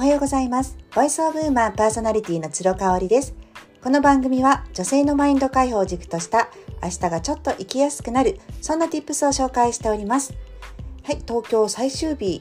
[0.00, 0.78] おはようございます。
[0.94, 3.34] ボイスオブウーマンパーソナリティの鶴香織です。
[3.82, 6.48] この番組は女性のマインド解放を軸とした
[6.82, 10.32] 明日がちょっと生きやすくなるそんな tips を紹介しております。
[11.02, 12.40] はい東京最終日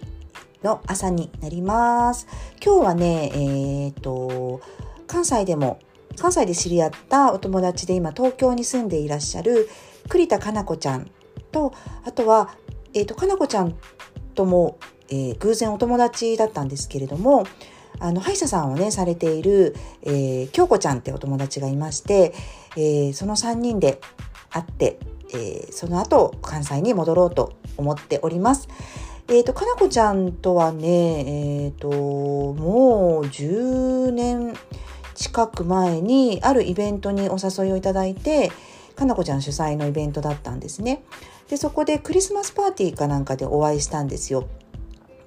[0.64, 2.28] の朝になります。
[2.64, 4.62] 今日はねえっ、と
[5.06, 5.80] 関西でも
[6.18, 9.68] 関西で知り合ったお友達で今東京に住んでいらっしゃる
[10.08, 11.12] 栗田かな子ちゃん
[11.52, 11.74] と
[12.06, 12.56] あとは
[12.94, 13.76] えっ、とかな子ちゃん
[14.34, 14.78] とも
[15.12, 17.46] えー、偶然お友達だったんですけれども
[18.00, 22.34] あの歯医者さんをねされている、えー、京子ちゃんってお友達がいまして、
[22.78, 24.00] えー、その3人で
[24.50, 25.00] 会って、
[25.34, 28.68] えー、その後関西に戻ろうと思っております。
[29.28, 34.56] えっ、ー、とかなこちゃんとはねえっ、ー、ともう10年
[35.14, 38.52] 近く前にあるイベントにお誘いをいただいて
[38.96, 41.04] かなこちゃん主催のイベントだったんですね。
[41.50, 44.48] でそこでクリスマスパーティーかなんかでお会いしたんですよ。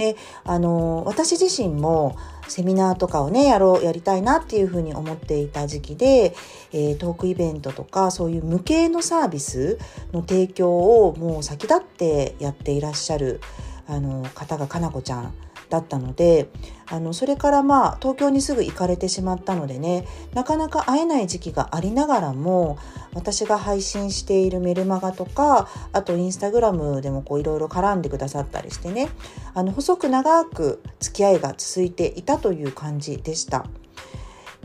[0.02, 2.16] であの私自身も
[2.48, 6.34] セミナーとかをねやろうやりたいなっていうふうに思っていた時期で、
[6.72, 9.78] えー、トークイベントとかそういう無形のサービス
[10.12, 13.40] の提供をもう先立ってやっていらっしゃる
[13.86, 15.34] あの方がかなこちゃん
[15.72, 16.50] だったので
[16.86, 22.76] あのそれからまあ東京にすぐ行かれてしまったのでねなかなか会えない時期がありながらも
[23.14, 29.08] 私が配信しているメルマガとかあとインスタグラムでもいろいろ絡んでくださったりしてね
[29.54, 33.64] あの細く長く付き合いが続いていたという感じでした。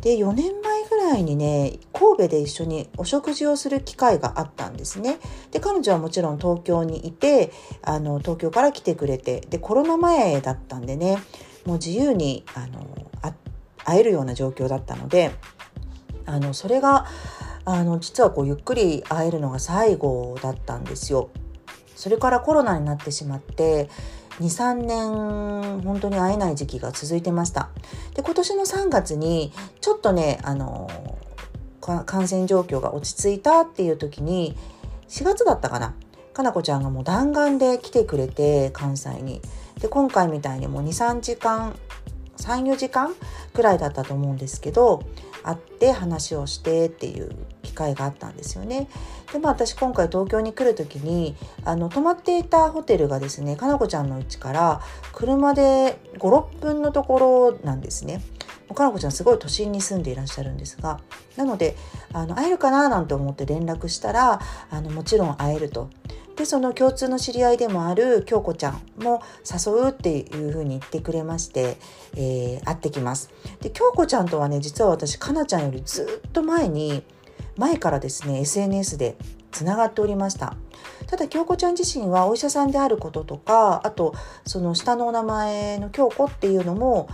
[0.01, 5.19] で4年前ぐらいにね神戸で一緒にお食事をする機会があったんですね。
[5.51, 11.17] で彼女はもちろん東京にいてあの東京から来てくれてでコロナ前だったんでね
[11.65, 12.85] もう自由にあの
[13.87, 15.31] 会えるような状況だったので
[16.25, 17.05] あのそれが
[17.63, 21.29] あの実はこうゆっくり会えるのが最後だったんですよ。
[21.95, 23.89] それからコロナになってしまって
[24.39, 27.69] 23年本当に会えない時期が続いてました。
[28.13, 30.89] で今年の3月にちょっとねあの
[32.05, 34.55] 感染状況が落ち着いたっていう時に
[35.07, 35.95] 4月だったかな。
[36.33, 39.41] かなこちゃんがもう弾丸で来てくれて関西に。
[39.81, 41.75] で今回みたいにもう23時間
[42.37, 43.13] 34時間
[43.53, 45.03] くらいだったと思うんですけど
[45.43, 47.31] 会って話をしてっていう
[47.63, 48.89] 機会があったんですよね。
[49.31, 54.81] でまあ私今回東京に来る時にあの泊まっていたホテルがですねかなこちゃんの家から
[55.13, 58.21] 車で56分のところなんですね。
[58.73, 60.99] かなこちゃんすごい都心に住んでいらっしゃるんですが
[61.35, 61.75] なので
[62.13, 64.39] あの会えるかななんて思って連絡したら
[64.69, 65.89] あのもちろん会えると
[66.35, 71.77] でその共通の知り合いでもある京子ちゃんも誘うっていうふうに言ってくれまして、
[72.15, 73.31] えー、会ってきます。
[73.61, 77.03] で京子ちゃんとはね実は私かなちゃんよりずっと前に
[77.57, 79.17] 前からですね SNS で
[79.51, 80.55] つながっておりました
[81.07, 84.13] ただ京子ちゃん自身はお医者さんであることとかあと
[84.45, 87.09] その下のお名前の京子っていうのも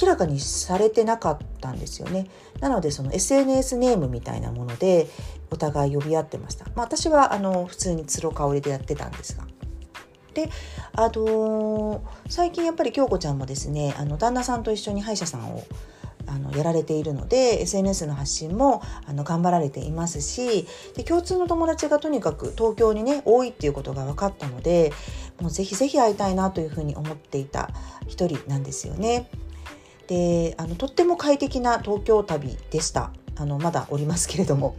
[0.00, 2.26] 明らかにされてなかったんですよね。
[2.60, 5.08] なのでその SNS ネームみたいなもので
[5.50, 6.66] お互い呼び合ってました。
[6.66, 9.44] まあ、私はあの普通に鶴香りでやってたんですが。
[10.34, 10.50] で、
[10.92, 15.64] あのー、最近やっぱり京子ちゃんもですねあの旦那さんと一緒に歯医者さんを
[16.28, 24.92] あのやられているので SNS の発信もあの頑張られていますしで共通の友達がとにかく東京にね多いっていうことが分かったので
[25.40, 27.70] もうぜひぜひ会いたいなというふうに思っていた
[28.06, 29.30] 一人なんですよね。
[30.08, 34.74] であのとっても快適な東京旅でしたあのまだおりますけれども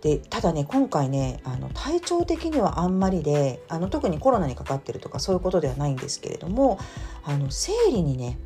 [0.00, 6.78] でただね今回ねあの体調的にはあんまりであの特にコロナにかかってるとかそういうことではないんですけれども
[7.24, 8.38] あの生理にね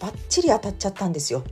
[0.00, 1.44] バッチリ当たっちゃったんですよ。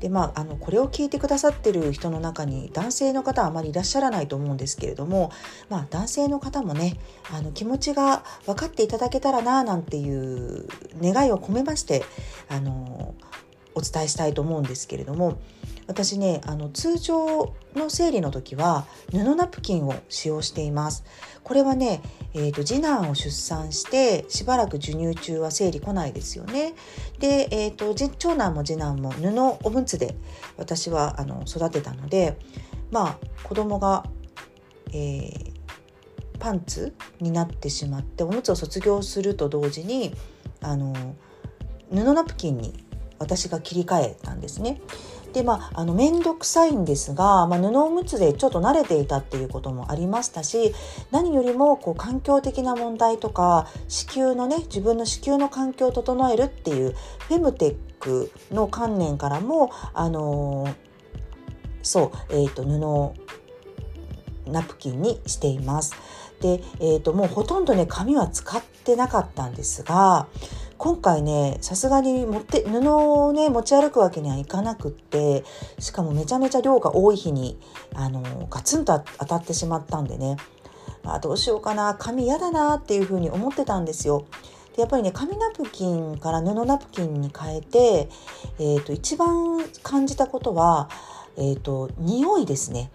[0.00, 5.30] でまあ、あのこれを聞いてくださってる人の中に男性の方はあまりいらっしゃらないと思うんですけれども、
[5.68, 6.96] まあ、男性の方もね
[7.30, 10.66] あの気持ちが分かっていただけたらななんていう
[11.02, 12.02] 願いを込めまして
[12.48, 13.14] あの
[13.74, 15.40] お伝えしたいと思うんですけれども
[15.86, 21.04] 私ねあの通常の生理の時は布ナプキンを使用しています。
[21.42, 22.00] これはね、
[22.32, 26.74] えーと、次男を出産してしばらく授乳中は生理来ないですよね。
[27.18, 30.14] で、えーと、長男も次男も布おむつで
[30.56, 32.38] 私はあの育てたので
[32.92, 34.04] まあ子供が、
[34.92, 35.52] えー、
[36.38, 40.14] パンツになってしまっておむつを卒業すると同時に
[40.60, 41.16] あの
[41.92, 42.84] 布ナプキンに
[43.20, 44.80] 私が切り替えたんですね。
[45.32, 50.74] でまあ、あの面倒くさいんですが、まあ、布おむつでちょっと慣れていたっていうこともありましたし
[51.12, 56.96] 何よりもこう環境的な問題とか子宮のね自分の子宮の環境を整えるっていう
[57.28, 60.74] フェムテックの観念からもあのー、
[61.82, 65.94] そう、えーと、布ナプキンにしています。
[66.40, 70.26] で、えーともうほとんどね紙は使ってなかったんですが
[70.80, 75.44] 今回ねさすがに持って布をね持ち歩くわけにはいかなくって
[75.78, 77.60] しかもめちゃめちゃ量が多い日に
[77.94, 80.38] あのガツンと当たってしまったんでね、
[81.04, 84.24] まあ、どうしようかな紙嫌だなっていうふうに思ってたんですよ。
[84.74, 88.08] でやっぱりね紙ナプキンから布ナプキンに変えて、
[88.58, 90.88] えーと、一番感じたことは、
[91.36, 92.90] えーと匂いですね。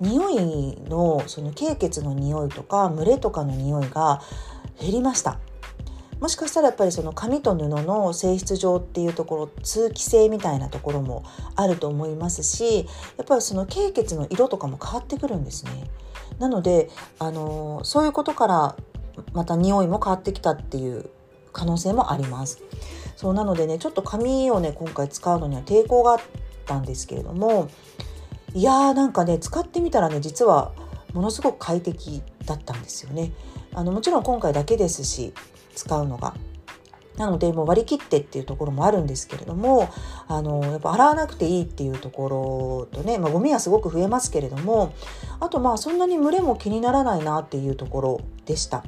[0.00, 4.20] 匂いのその経血の匂いとか蒸れとかの匂いが
[4.80, 5.38] 減りました
[6.20, 11.24] もしかしたらやっぱりその紙と布の性質上っていうところ通気性みたいなところも
[11.56, 15.90] あると思いますしやっぱりその経血の色とかも変わってくるんですね
[16.38, 18.76] なのであのそういうことから
[19.32, 21.10] また匂いも変わってきたっていう
[21.52, 22.62] 可能性もあります
[23.16, 26.20] そうなのでねちょっと紙をね今回使うのには抵抗があっ
[26.66, 27.68] たんですけれども
[28.54, 30.72] いやーなんかね使ってみたらね実は
[31.12, 33.32] ものすごく快適だったんですよね。
[33.72, 35.32] あのもちろん今回だけですし
[35.74, 36.34] 使うのが。
[37.16, 39.88] なのでもう割り切ってっていうところもあるんですけれども
[40.26, 44.92] あのやっぱ洗わなくていいっていうところとね、まあ、ゴミはすごく増えますけれども
[45.38, 48.82] あとまあそんなに群れも気にならないなっていうところでした。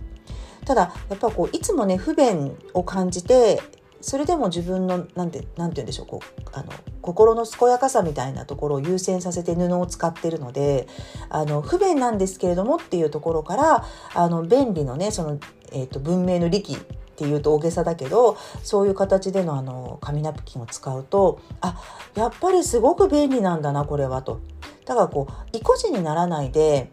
[0.65, 3.62] ただやっぱこういつもね不便を感じて
[4.00, 6.72] それでも自分の何て言うんでしょうこうあの
[7.02, 10.87] 心の健やかさみたいなところを優先させて布を使ってるので
[11.28, 13.84] あの不便なんですけれどもっていうところから
[14.14, 15.38] あの便利のねその、
[15.72, 16.78] えーと、文明の利器っ
[17.16, 21.81] ていうと大げさだけどそういう形でのあの紙ナプキンを使うとあ
[22.14, 24.40] やっぱりすごく便利なんだなこれはと。
[24.84, 26.90] だからこう意固地にならないで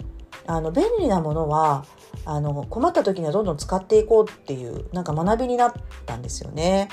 [0.47, 1.85] あの便利なものは
[2.25, 5.73] あの困った時にはどんどん使っていこうっていうなんか学びになっ
[6.05, 6.89] たんですよね。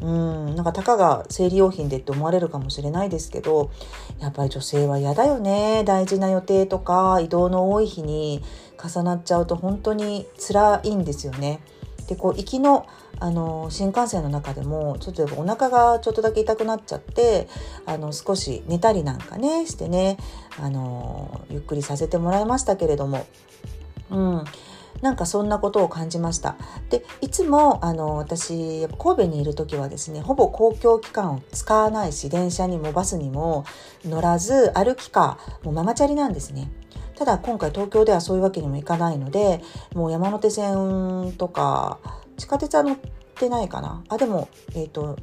[0.00, 3.70] うんなんかたかが生理用品でって思われるかもしれないですけど
[4.18, 8.42] やっぱり女性は嫌だよね大事な予定とか移動の多い日に
[8.82, 11.60] 重なっちゃうと本当に辛いんですよね。
[12.08, 12.86] でこう行きの
[13.20, 17.46] あの新幹線の中でもちょっとお腹がちょっとだけ痛くなっちゃって
[17.86, 20.16] あの少し寝たりなんかねしてね
[20.58, 23.24] あのゆっくりさせてもらいましたけれども、
[24.12, 24.44] うん、
[25.00, 26.56] なんかそんなことを感じました。
[26.90, 33.64] でいつもあの私神戸にいる時はですねほぼ公共機関を使わないし電車にもバスにも
[34.04, 36.70] 乗らず歩きかもうママチャリなんですね。
[37.16, 39.60] ただ今回東京ではそういうわけにもいかないので
[39.94, 41.98] もう山手線とか
[42.36, 42.98] 地下鉄は乗っ
[43.36, 45.16] てないかなあでもえっ、ー、と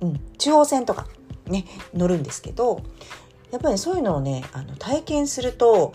[0.00, 1.06] うん中央線とか
[1.46, 2.82] ね乗るんですけど
[3.50, 5.92] やっぱりそういうのをねあの体験すると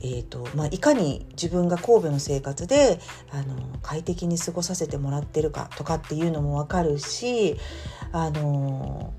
[0.00, 2.98] えーとまあ、いかに自分が神戸の生活で
[3.30, 7.56] あの快適に過ごさせてもらってるかとかっていうのも分かるし
[8.12, 9.14] あの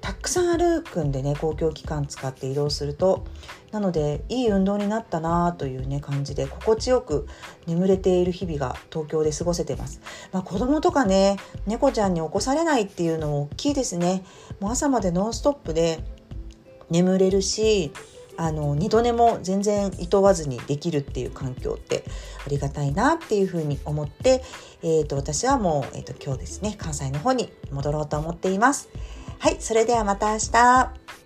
[0.00, 3.24] たくさん歩くんでね公共機関使って移動すると。
[3.72, 7.26] なのでいい運動になったなというね感じで心地よく
[7.66, 10.00] 眠れている日々が東京で過ごせてます、
[10.32, 11.36] まあ、子供とかね
[11.66, 14.24] 猫ちゃんに起こされないっていうのも大きいですね。
[14.60, 16.02] もう朝までノンストップで
[16.88, 17.92] 眠れるし
[18.36, 22.04] あの二度寝も全然いとわずにできるっていう環境って
[22.46, 24.42] ありがたいなっていうふうに思って、
[24.82, 28.88] えーと、私はもう、えーと今日ですね関西の方に戻ろうと思っています。
[29.38, 31.25] はい、それではまた明日。